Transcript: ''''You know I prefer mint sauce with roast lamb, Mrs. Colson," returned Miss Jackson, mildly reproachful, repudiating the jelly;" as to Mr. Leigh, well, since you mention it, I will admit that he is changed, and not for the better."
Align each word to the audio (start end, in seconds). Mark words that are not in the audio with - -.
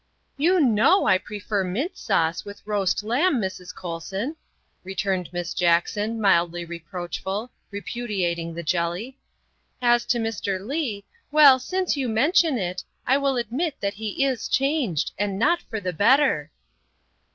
''''You 0.47 0.59
know 0.59 1.05
I 1.05 1.19
prefer 1.19 1.63
mint 1.63 1.95
sauce 1.95 2.43
with 2.43 2.65
roast 2.65 3.03
lamb, 3.03 3.35
Mrs. 3.39 3.71
Colson," 3.75 4.35
returned 4.83 5.31
Miss 5.31 5.53
Jackson, 5.53 6.19
mildly 6.19 6.65
reproachful, 6.65 7.51
repudiating 7.69 8.55
the 8.55 8.63
jelly;" 8.63 9.19
as 9.79 10.03
to 10.05 10.17
Mr. 10.17 10.59
Leigh, 10.59 11.05
well, 11.31 11.59
since 11.59 11.95
you 11.95 12.09
mention 12.09 12.57
it, 12.57 12.83
I 13.05 13.19
will 13.19 13.37
admit 13.37 13.79
that 13.79 13.93
he 13.93 14.25
is 14.25 14.47
changed, 14.47 15.11
and 15.19 15.37
not 15.37 15.61
for 15.61 15.79
the 15.79 15.93
better." 15.93 16.49